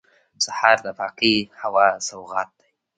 [0.45, 2.69] سهار د پاکې هوا سوغات دی.